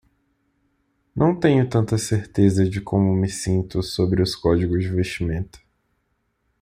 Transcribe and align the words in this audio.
Não 1.15 1.39
tenho 1.39 1.69
tanta 1.69 1.95
certeza 1.95 2.67
de 2.67 2.81
como 2.81 3.13
me 3.13 3.29
sinto 3.29 3.83
sobre 3.83 4.19
os 4.23 4.35
códigos 4.35 4.81
de 4.81 4.89
vestimenta. 4.89 5.59